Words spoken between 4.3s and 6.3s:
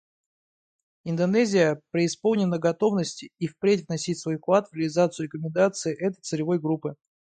вклад в реализацию рекомендаций этой